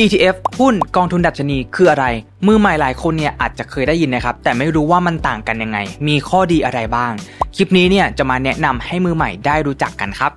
[0.00, 2.06] ETF หุ้นกองทุนดัชนีคืออะไร
[2.46, 5.78] มือใหม่หลายคนเนี่ยอาจจะเคยได้ยินนะครับ แต่ไม่รู้ว่ามันต่างกันยังไง
[6.08, 7.12] มีข้อดีอะไรบ้าง
[7.56, 10.32] คลิปนี้เนี่ยจะมาแนะนำให้มือใหม่ได้รู้จักกันครับ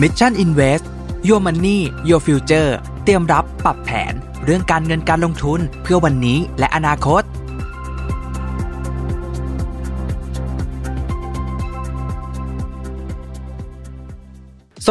[0.00, 0.84] Mission Invest
[1.28, 1.78] Your Money
[2.08, 2.70] Your Future
[3.04, 4.12] เตรียมรับปรับแผน
[4.44, 7.22] เรื่องการเงินการลงทุนเพื่อวันนี้และอนาคต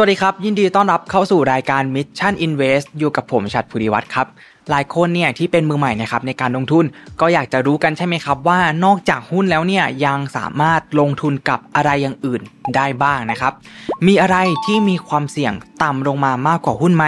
[0.00, 4.26] วัสดีครับ ยินดีต้อนรับเข้าสู่รายการ Mission Invest อยู่กับผมชัดภูริวัตรครับ
[4.70, 6.84] หลายคนเนี่ยที่เป็นมือใหม่นะครับในการลงทุน
[7.20, 12.40] ก็อยากจะรู้กันใช่ไหมครับ ว่านอกจากหุ้นแล้วเนี่ยยังสามารถลงทุนกับอะไรอย่างอื่น
[12.76, 13.52] ได้บ้างนะครับ
[14.06, 17.04] มีอะไรที่มีความเสี่ยง ต่ำลงมามากกว่าหุ้นไหม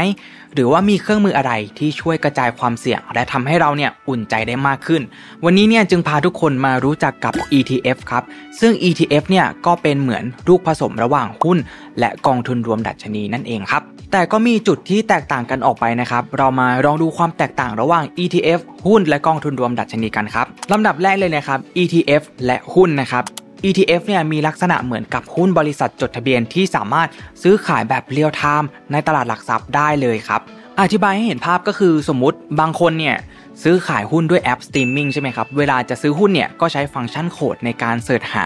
[0.54, 5.02] หรือว่ามีเครื่องมืออะไรที่ช่วยกระจายความเสี่ยง และทำให้เราเนี่ยอุ่นใจได้มากขึ้น
[5.44, 8.24] วันนี้เนี่ยจึงพาทุกคนมารู้จักกับ ETF ครับ
[8.60, 11.58] ซึ่ง ETF เนี่ยก็เป็นเหมือนลูกผสมระหว่างหุ้น
[12.00, 23.24] และกองทุนรวมดัชนีนั่นเองครับ แต่ก็มีจุดที่แตกต่างกันออกไปนะครับ เรามาลองดูความแตกต่างระหว่าง ETF หุ้นและกองทุนรวมดัชนีกันครับลำดับแรกเลยนะครับ ETF และหุ้นนะครับ
[23.64, 27.08] ETF เนี่ยมีลักษณะเหมือนกับหุ้นบริษัทจดทะเบียนที่สามารถ
[27.42, 30.40] ซื้อขายแบบเรียลไทม์ในตลาดหลักทรัพย์ได้เลยครับ
[30.80, 33.16] อธิบายให้เห็นภาพก็คือสมมุติบางคนเนี่ย
[33.62, 38.44] ซื้อขายหุ้นด้วยแอปสตรีมมิ่งใช่ไหมครับ เวลาจะซื้อหุ้นเนี่ยก็ใช้ฟังก์ชัน quote ในการ search หา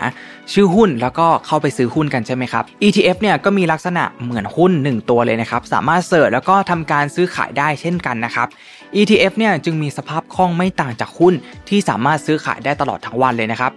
[0.53, 8.49] ชื่อหุ้นแล้วก็เข้าไปซื้อหุ้นกันใช่ไหมครับ ETF เนี่ยก็มีลักษณะเหมือนหุ้น 1 ตัวเลยนะครับ สามารถ search แล้วก็ทำการซื้อขายได้เช่นกันนะครับ
[8.95, 11.35] ETF เนี่ยจึงมีสภาพคล่องไม่ต่างจากหุ้น
[11.69, 13.73] ที่สามารถซื้อขายได้ตลอดทั้งวันเลยนะครับ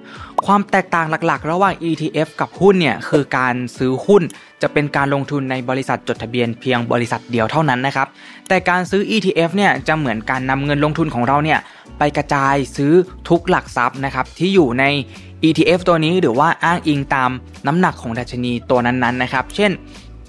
[0.46, 4.24] ความแตกต่างหลักๆ ระหว่าง ETF กับหุ้นเนี่ยคือการซื้อหุ้น
[4.62, 8.08] จะเป็นการลงทุนในบริษัทจดทะเบียนเพียงบริษัทเดียวเท่านั้นนะครับ
[8.48, 11.60] แต่การซื้อ ETF เนี่ยจะเหมือนการนำเงินลงทุนของเราเนี่ย
[11.98, 12.94] ไปกระจายซื้อ
[13.30, 14.86] ทุกหลักทรัพย์นะครับที่อยู่ใน
[15.44, 17.30] ETF ตัวนี้หรือว่าอ้างอิงตาม
[17.68, 19.72] น้ำหนักของดัชนีตัวนั้นๆนะครับ เช่น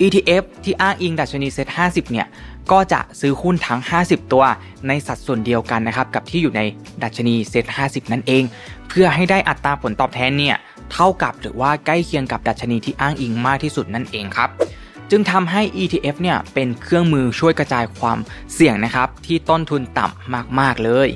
[0.04, 2.26] ETF ที่อ้างอิงดัชนี SET50 เนี่ย
[2.72, 4.44] ก็จะซื้อหุ้นทั้ง 50 ตัว
[4.88, 6.62] ในสัดส่วนเดียวกันนะครับกับที่อยู่ใน
[7.02, 8.42] ดัชนี SET50 นั่นเอง
[8.88, 10.56] เพื่อให้ได้อัตราผลตอบแทนเนี่ย
[10.92, 14.50] เท่ากับหรือว่าใกล้เคียงกับดัชนีที่อ้างอิงมากที่สุดนั่นเองครับ
[15.10, 18.18] จึงทำให้ ETF เนี่ยเป็นเครื่องมือช่วยกระจายความ
[18.54, 21.08] เสี่ยงนะครับที่ต้นทุนต่ำมากๆเลย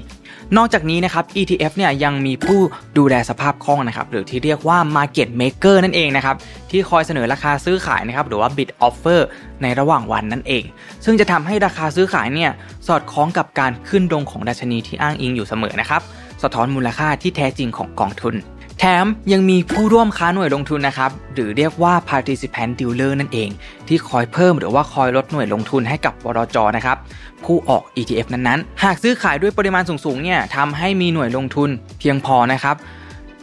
[0.57, 2.61] นอกจากนี้นะครับ ETF เนี่ยยังมีผู้
[2.99, 6.37] ดูแลสภาพคล่องนะครับหรือที่เรียกว่า Market Maker นั่นเองนะครับ
[6.71, 9.21] ที่คอยเสนอราคาซื้อขายนะครับหรือว่า Bid Offer
[9.63, 10.65] ในระหว่างวันนั่นเอง
[11.05, 12.51] ซึ่งจะทำให้ราคาซื้อขายเนี่ย
[12.87, 16.03] สอดคล้องกับการขึ้นลงของดัชนีที่อ้างอิงอยู่เสมอนะครับ
[16.43, 18.35] สะท้อนมูลค่าที่แท้จริงของกองทุน
[18.79, 23.51] แถมยังมีผู้ร่วมค้าหน่วยลงทุนนะครับ หรือเรียกว่า participant dealer นั่นเอง
[23.89, 26.97] ที่คอยเพิ่มหรือว่าคอยลดหน่วยลงทุนให้กับบรจนะครับ
[27.45, 31.71] ผู้ออก ETF นั้นๆ หากซื้อขายด้วยปริมาณสูงๆเนี่ยทำให้มีหน่วยลงทุน
[32.01, 32.77] เพียงพอนะครับ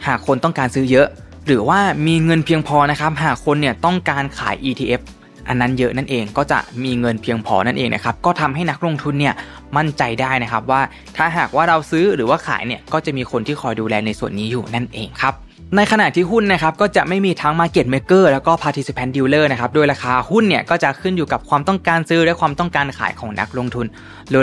[0.08, 1.08] หากคนต้องการซื้อเยอะ
[1.48, 5.02] หรือว่ามีเงินเพียงพอนะครับ หากคนเนี่ยต้องการขาย ETF
[5.48, 9.34] อันนั้นเยอะนั่นเองก็จะมีเงินเพียงพอนั่นเองนะครับก็ทำให้นักลงทุนเนี่ย
[9.78, 10.82] มั่นใจได้นะครับว่า
[11.18, 15.36] ถ้าหากว่าเราซื้อหรือว่าขายเนี่ยก็จะมีคนที่คอยดูแลในส่วนนี้อยู่นั่นเองครับ
[15.78, 23.86] ในขณะที่หุ้นนะครับก็จะไม่มีทั้ง Market Maker แล้วก็ Participant Dealer นะครับโดยราคาหุ้นเนี่ยก็จะขึ้นอยู่กับความต้องการซื้อและความต้องการขายของนักลงทุน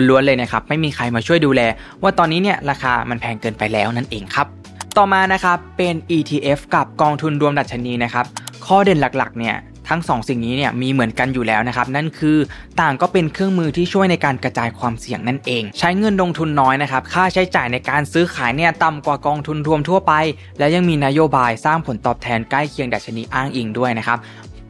[0.08, 1.62] ล้วนๆเลยนะครับไม่มีใครมาช่วยดูแล
[2.02, 4.46] ว่าตอนนี้เนี่ยราคามันแพงเกินไปแล้วนั่นเองครับ
[4.96, 8.26] ต่อมานะครับเป็น ETF กับกองทุนรวมดัชนีนะครับ
[8.66, 9.54] ข้อเด่นหลักๆเนี่ย
[9.88, 12.36] ทั้ง2สสิ่งนี้เนี่ยมีเหมือนกันอยู่แล้วนะครับนั่นคือ
[12.80, 20.12] ต่างก็เป็นเครื่องมือที่ช่วยในการกระจายความเสี่ยงนั่นเอง ใช้เงินลงทุนน้อยนะครับค่าใช้จ่ายในการซื้อขายเนี่ยต่ำกว่ากองทุนรวมทั่วไป
[20.58, 24.18] และยังมีนโยบายสร้างผลตอบแทนใกล้เคียงดัชนีอ้างอิงด้วยนะครับ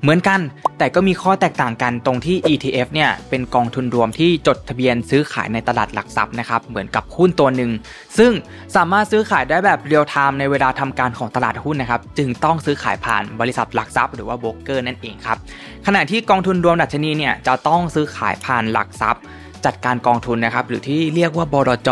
[0.03, 0.41] เหมือนกัน
[0.79, 7.71] แต่ก็มีข้อแตกต่างกันตรงที่ ETF เนี่ยเป็นกองทุนรวมที่จดทะเบียนซื้อขายในตลาดหลักทรัพย์นะครับ เหมือนกับหุ้นตัวหนึ่ง
[8.19, 8.33] ซึ่ง
[8.77, 15.39] สามารถซื้อขายได้แบบ real-time ในเวลาทำการของตลาดหุ้นนะครับ จึงต้องซื้อขายผ่านบริษัทหลักทรัพย์หรือว่าโบรกเกอร์นั่นเองครับ
[15.87, 19.23] ขณะที่กองทุนรวมดัชนีเนี่ยจะต้องซื้อขายผ่านหลักทรัพย์
[19.65, 21.91] จัดการกองทุนนะครับ หรือที่เรียกว่าบลจ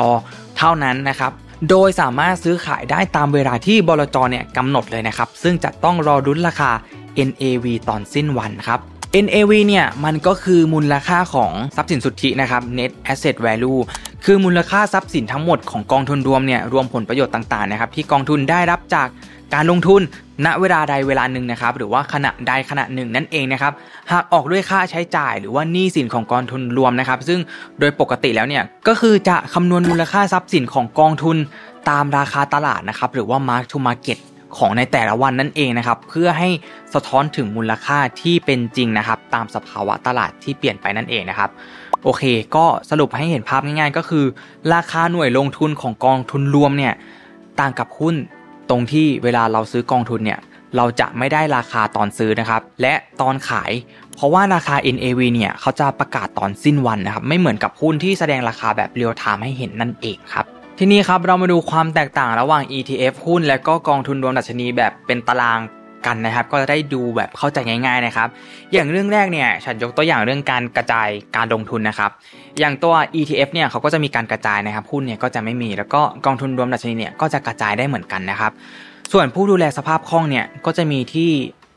[0.59, 1.33] เท่านั้นนะครับ
[1.71, 6.73] โดยสามารถซื้อขายได้ตามเวลาที่บลจเนี่ยกำหนดเลยนะครับ ซึ่งจะต้องรอรุ้นราคา
[7.28, 8.81] NAV ตอนสิ้นวันครับ
[9.25, 13.81] NAV เนี่ยมันก็คือมูลค่าของทรัพย์สินสุทธินะครับ Net Asset Value
[14.25, 19.08] คือมูลค่าทรัพย์สินทั้งหมดของกองทุนรวมเนี่ยรวมผลประโยชน์ต่างๆนะครับที่กองทุนได้รับจาก
[19.55, 20.00] การลงทุน
[20.46, 23.73] ณเวลาใดเวลาหนึ่งนะครับหรือว่าขณะใดขณะหนึ่งนั่นเองนะครับ
[24.11, 27.40] หากออกด้วยค่าใช้จ่ายหรือว่าหนี้สินของกองทุนรวมนะครับ ซึ่ง
[27.81, 31.37] โดยปกติแล้วเนี่ยก็คือจะคำนวณมูลค่าทรัพย์สินของกองทุน
[31.90, 34.19] ตามราคาตลาดนะครับหรือว่า Mark to Market
[34.58, 36.49] ของในแต่ละวันนั่นเองนะครับเพื่อให้
[36.94, 41.50] สะท้อนถึงมูลค่าที่เป็นจริงนะครับ ตามสภาวะตลาดที่เปลี่ยนไปนั่นเองนะครับ
[42.05, 42.23] โอเค
[42.56, 44.25] ก็สรุปให้เห็นภาพง่ายๆ ก็คือ
[44.75, 46.94] ราคาหน่วยลงทุนของกองทุนรวมเนี่ย
[47.61, 48.14] ต่างกับหุ้น
[48.70, 50.41] ตรงที่เวลาเราซื้อกองทุนเนี่ย
[50.76, 53.73] เราจะไม่ได้ราคาตอนซื้อนะครับ และตอนขาย
[54.14, 60.47] เพราะว่าราคา NAV เนี่ยเขาจะประกาศตอนสิ้นวันนะครับ ไม่เหมือนกับหุ้นที่แสดงราคาแบบ real-time ให้เห็นนั่นเองครับ
[60.81, 65.61] ทีนี้ครับเรามาดูความแตกต่างระหว่าง ETF หุ้น และก็กองทุนรวมดัชนีแบบเป็นตาราง
[66.06, 68.28] กันนะครับ ก็จะได้ดูแบบเข้าใจง่าย ๆนะครับ
[68.73, 72.11] อย่างเรื่องแรกเนี่ยฉันยกตัวอย่างเรื่องการกระจายการลงทุนนะครับ
[72.58, 78.52] อย่างตัว ETF เนี่ยเขาก็จะมีการกระจายนะครับหุ้นเนี่ยก็จะไม่มีแล้วก็กองทุนรวมดัชนีเนี่ยก็จะกระจายได้เหมือนกันนะครับ
[79.12, 81.31] ส่วนผู้ดูแลสภาพคล่องเนี่ยก็จะมีที่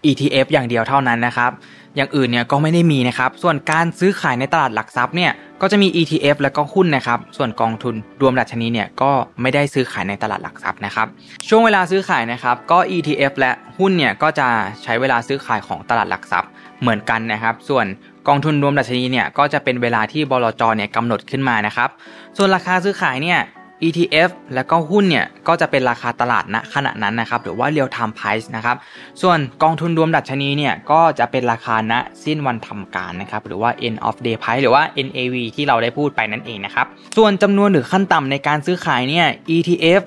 [0.06, 1.52] ETF อย่างเดียวเท่านั้นนะครับ
[1.96, 5.32] อย่างอื่นเนี่ยก็ไม่ได้มีนะครับ ส่วนการซื้อขายในตลาดหลักทรัพย์เนี่ย
[5.62, 11.08] ก็จะมี ETF แล้วก็หุ้นนะครับ ส่วนกองทุนรวมดัชนีเนี่ยก็ไม่ได้ซื้อขายในตลาดหลักทรัพย์นะครับ
[11.48, 14.48] ช่วงเวลาซื้อขายนะครับ ก็ ETF และหุ้นเนี่ยก็จะ
[14.84, 16.50] ใช้เวลาซื้อขายของตลาดหลักทรัพย์
[16.82, 17.86] เหมือนกันนะครับ ส่วน
[18.28, 21.90] กองทุนรวมดัชนีเนี่ยก็จะเป็นเวลาที่บลจเนี่ยกำหนดขึ้นมานะครับ
[22.38, 23.40] ส่วนราคาซื้อขายเนี่ย
[23.88, 28.78] ETF แล้วก็หุ้นเนี่ยก็จะเป็นราคาตลาดณขณะนั้นนะครับหรือว่า real time price นะครับ
[29.22, 31.94] ส่วนกองทุนรวมดัชนีเนี่ยก็จะเป็นราคาณ
[32.24, 36.86] สิ้นวันทำการนะครับหรือว่า end of day price หรือว่า NAV ที่เราได้พูดไปนั่นเองนะครับ
[37.18, 40.02] ส่วนจำนวนหรือขั้นต่ำในการซื้อขายเนี่ย ETF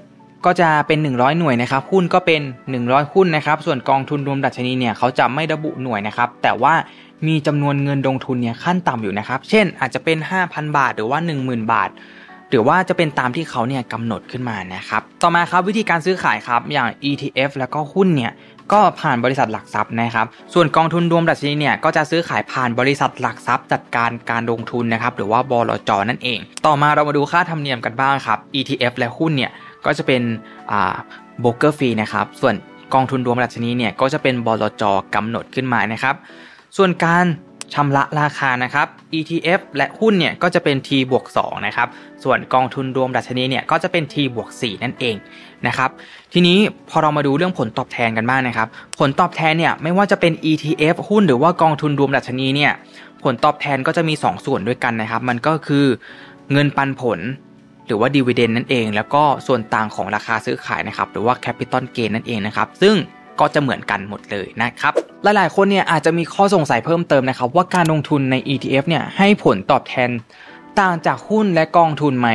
[0.45, 2.43] ก็จะเป็น 100 หน่วยนะครับหุ้นก็เป็น
[2.77, 6.75] 100 หุ้นนะครับส่วนกองทุนรวมดัชนีเนี่ยเขาจะไม่ระบุหน่วยนะครับแต่ว่า
[7.29, 11.91] มีจำนวนเงินลงทุนเนี่ยขั้นต่ำอยู่นะครับเช่นอาจจะเป็น 5,000 บาทหรือว่า 10,000 บาท
[12.53, 18.33] หรือว่าจะเป็นตามที่เขาเนี่ยกำหนดขึ้นมานะครับ ต่อมาครับวิธีการซื้อขายครับอย่าง ETF แล้วก็หุ้นเนี่ย
[18.73, 29.51] ก็ผ่านบริษัทหลักทรัพย์นะครับ ส่วนกองทุนรวมดัชนีเนี่ยก็จะซื้อขายผ่านบริษัทหลักทรัพย์จัดการการลงทุนนะครับหรือว่าบลจนั่นเอง ต่อมาเรามาดูค่าธรรมเนียมกันบ้างครับ ETF และหุ้นเนี่ย
[29.87, 30.23] ก็จะเป็น
[30.71, 30.95] อ่า
[31.41, 32.55] โบรกเกอร์ฟรีนะครับ ส่วน
[32.95, 34.85] กองทุนรวมดัชนีเนี่ยก็จะเป็นบลจ
[35.15, 36.15] กำหนดขึ้นมานะครับ
[36.77, 37.25] ส่วนการ
[37.75, 38.87] ชำระราคานะครับ
[39.19, 41.89] ETF และหุ้นเนี่ยก็จะเป็น T บวก2นะครับ
[42.25, 45.17] ส่วนกองทุนรวมดัชนีเนี่ยก็จะเป็น T บวก4นั่นเอง
[45.67, 45.91] นะครับ
[46.33, 46.59] ทีนี้
[46.91, 52.73] พอเรามาดูเรื่องผลตอบแทนกันบ้างนะครับ ผลตอบแทนเนี่ยไม่ว่าจะเป็น ETF หุ้นหรือว่ากองทุนรวมดัชนีเนี่ย
[53.23, 55.87] ผลตอบแทนก็จะมี 2 ส่วนด้วยกันนะครับ มันก็คือ
[56.53, 57.21] เงินปันผล
[57.87, 62.95] หรือว่าดีเวเดนนั่นเอง แล้วก็ส่วนต่างของราคาซื้อขายนะครับ หรือว่าแคปิตอลเกนนั่นเองนะครับ ซึ่ง
[63.41, 64.93] ก็จะเหมือนกันหมดเลยนะครับ
[65.23, 70.11] หลายๆ คนเนี่ยอาจจะมีข้อสงสัยเพิ่มเติมนะครับ ว่าการลงทุนใน ETF เนี่ยให้ผลตอบแทน
[70.81, 72.29] ต่างจากหุ้นและกองทุนไหม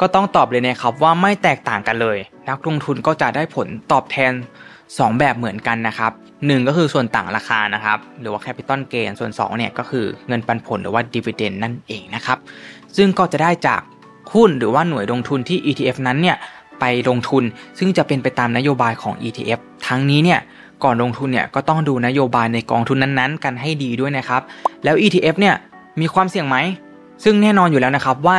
[0.00, 2.18] ก็ต้องตอบเลยนะครับว่าไม่แตกต่างกันเลย
[2.48, 4.32] นักลงทุนก็จะได้ผลตอบแทน
[4.76, 6.12] 2 แบบเหมือนกันนะครับ
[6.46, 12.38] ก็คือส่วนต่างราคานะครับ หรือว่า capital gain ส่วน2เนี่ยก็คือเงินปันผลหรือว่า dividend นั่นเองนะครับ
[12.96, 13.82] ซึ่งก็จะได้จาก
[14.34, 16.36] หุ้นหรือว่าหน่วยลงทุนที่ ETF นั้นเนี่ย
[16.80, 17.44] ไปลงทุน
[17.78, 20.40] ซึ่งจะเป็นไปตามนโยบายของ ETF ทั้งนี้เนี่ย
[20.84, 24.42] ก่อนลงทุนเนี่ยก็ต้องดูนโยบายในกองทุนนั้นๆ กันให้ดีด้วยนะครับ
[24.84, 25.54] แล้ว ETF เนี่ย
[26.00, 26.56] มีความเสี่ยงไหม
[27.24, 28.38] ซึ่งแน่นอนอยู่แล้วนะครับว่า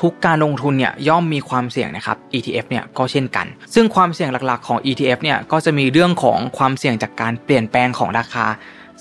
[0.00, 8.46] ทุกการลงทุนเนี่ยย่อมมีความเสี่ยงนะครับ ETF เนี่ยก็เช่นกัน ซึ่งความเสี่ยงหลักๆของ ETF เนี่ยก็จะมีเรื่องของความเสี่ยงจากการเปลี่ยนแปลงของราคา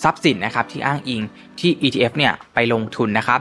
[0.04, 1.22] ทรัพย์สินนะครับที่อ้างอิง
[1.60, 3.40] ที่ ETF เนี่ยไปลงทุนนะครับ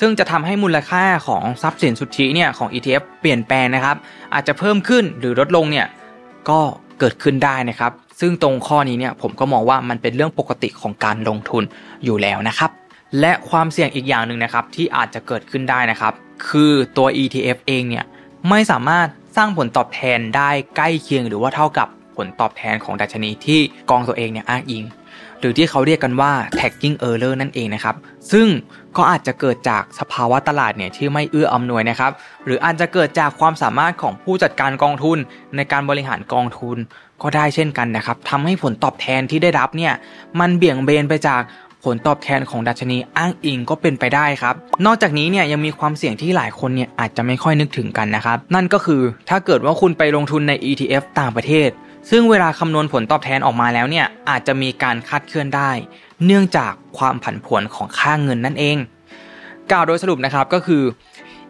[0.00, 3.96] ซึ่งจะทำให้มูลค่าของทรัพย์สินสุทธิเนี่ยของ ETF เปลี่ยนแปลงนะครับ
[4.34, 5.86] อาจจะเพิ่มขึ้นหรือลดลงเนี่ย
[6.48, 6.60] ก็
[7.00, 11.62] เกิดขึ้นได้นะครับ ซึ่งตรงข้อนี้เนี่ยผมก็มองว่ามันเป็นเรื่องปกติของการลงทุน
[12.04, 12.70] อยู่แล้วนะครับ
[13.20, 16.12] และความเสี่ยงอีกอย่างหนึ่งนะครับที่อาจจะเกิดขึ้นได้นะครับ
[16.48, 18.04] คือตัว ETF เองเนี่ย
[18.50, 23.60] ไม่สามารถสร้างผลตอบแทนได้ใกล้เคียง หรือว่าเท่ากับผลตอบแทนของดัชนีที่
[23.90, 24.84] กองตัวเองเนี่ยอ้างอิง
[25.40, 27.96] หรือที่เขาเรียกกันว่า tagging error นั่นเองนะครับ
[28.32, 28.46] ซึ่ง
[28.96, 32.12] ก็อาจจะเกิดจากสภาวะตลาดเนี่ยที่ไม่เอื้ออำนวยนะครับ
[32.44, 35.18] หรืออาจจะเกิดจากความสามารถของผู้จัดการกองทุน
[35.56, 36.76] ในการบริหารกองทุน
[37.22, 39.92] ก็ได้เช่นกันนะครับทำให้ผลตอบแทนที่ได้รับเนี่ย
[40.40, 41.42] มันเบี่ยงเบนไปจาก
[41.84, 44.54] ผลตอบแทนของดัชนีอ้างอิงก็เป็นไปได้ครับ
[44.86, 51.70] นอกจากนี้เนี่ยยังมีความเสี่ยงที่หลายคนเนี่ยอาจจะไม่ค่อยนึกถึงกันนะครับ นั่นก็คือถ้าเกิดว่าคุณไปลงทุนใน ETF ต่างประเทศ
[52.10, 55.70] ซึ่งเวลาคำนวณผลตอบแทนออกมาแล้วเนี่ยอาจจะมีการคาดเคลื่อนได้
[56.26, 58.76] เนื่องจากความผันผวนของค่าเงินนั่นเอง
[59.70, 60.82] กล่าวโดยสรุปนะครับก็คือ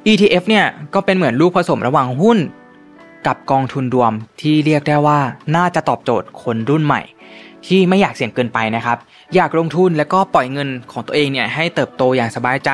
[0.07, 2.39] ETF เนี่ยก็เป็นเหมือนลูกผสมระหว่างหุ้น
[3.27, 5.21] กับกองทุนรวมที่เรียกได้ว่า
[5.57, 7.03] น่าจะตอบโจทย์คนรุ่นใหม่
[7.67, 8.99] ที่ไม่อยากเสี่ยงเกินไปนะครับ
[9.35, 12.71] อยากลงทุนแล้วก็ปล่อยเงินของตัวเองเนี่ยให้เติบโตอย่างสบายใจ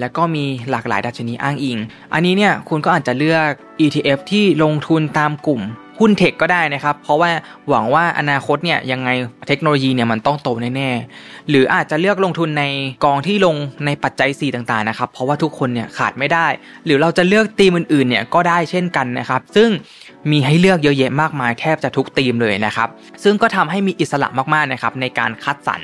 [0.00, 1.78] แล้วก็มีหลากหลายดัชนีอ้างอิง
[2.12, 5.60] อันนี้เนี่ยคุณก็อาจจะเลือก ETF ที่ลงทุนตามกลุ่ม
[6.02, 7.30] หุ้นเทคก็ได้นะครับ เพราะว่า
[7.68, 9.08] หวังว่าอนาคตเนี่ยยังไง
[9.48, 12.64] เทคโนโลยีเนี่ยมันต้องโตแน่ๆหรืออาจจะเลือกลงทุนใน
[13.04, 13.56] กองที่ลง
[13.86, 16.46] ในปัจจัย 4 ต่างๆนะครับ เพราะว่าทุกคนเนี่ยขาดไม่ได้
[16.84, 19.68] หรือเราจะเลือกตีมอื่นๆเนี่ยก็ได้เช่นกันนะครับ ซึ่ง
[20.30, 22.88] มีให้เลือกเยอะแยะมากมายแทบจะทุกตีมเลยนะครับ
[23.22, 25.80] ซึ่งก็ทำให้มีอิสระมากๆนะครับในการคัดสรร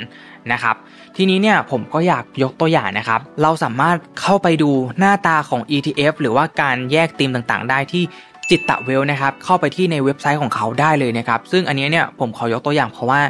[0.52, 0.76] นะครับ
[1.16, 8.04] ทีนี้เนี่ยผมก็อยากยกตัวอย่างนะครับ เราสามารถเข้าไปดูหน้าตาของ ETF หรือว่าการแยกตีมต่างๆ ได้ที่
[8.50, 13.20] จิตตะเวลนะครับเข้าไปที่ในเว็บไซต์ของเขาได้เลยนะครับซึ่งอันนี้เนี่ยผมขอยกตัวอย่างเพราะว่า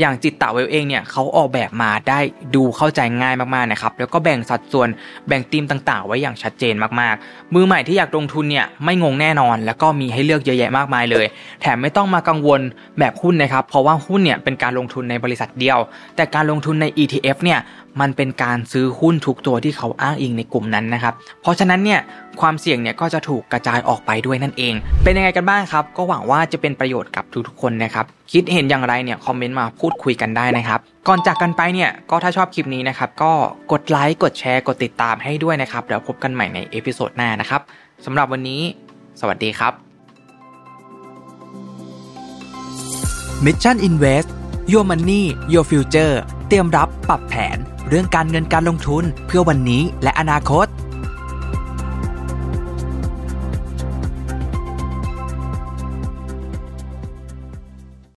[0.00, 2.20] อย่างจิตตะเวลเองเนี่ยเขาออกแบบมาได้
[2.54, 4.88] ดูเข้าใจง่ายมากๆนะครับแล้วก็แบ่งสัดส่วน
[5.28, 11.26] แบ่งธีมต่างๆ ไว้อย่างชัดเจนมากๆ มือใหม่ที่อยากลงทุนเนี่ยไม่งงแน่นอน แล้วก็มีให้เลือกเยอะแยะมากมายเลย
[11.60, 12.60] แถมไม่ต้องมากังวล
[12.98, 15.78] แบบหุ้นนะครับเพราะว่าหุ้นเนี่ยเป็นการลงทุนในบริษัทเดียว
[16.16, 17.60] แต่การลงทุนใน ETF เนี่ย
[18.00, 22.00] มันเป็นการซื้อหุ้นทุกตัวที่เขาอ้างอิงในกลุ่มนั้นนะครับ เพราะฉะนั้นเนี่ย
[22.40, 33.32] ความเสี่ยงเนี่ยก็จะถูกกระจายออกไปด้วยนั่นเอง เป็นยังไงกันบ้างครับ ก็หวังว่าจะเป็นประโยชน์กับทุกๆคนนะครับ คิดเห็นอย่างไรเนี่ยคอมเมนต์มาพูดคุยกันได้นะครับ ก่อนจากกันไปเนี่ยก็ถ้าชอบคลิปนี้นะครับ ก็
[33.72, 37.60] กดไลค์กดแชร์กดติดตามให้ด้วยนะครับเดี๋ยวพบกันใหม่ใน episode หน้านะครับ
[38.04, 38.62] สำหรับวันนี้
[39.20, 39.72] สวัสดีครับ
[43.44, 44.28] Mission Invest
[44.72, 45.22] Your Money
[45.52, 46.14] Your Future
[46.48, 47.58] เตรียมรับปรับแผน
[47.94, 50.66] เรื่องการเงินการลงทุนเพื่อวันนี้และอนาคต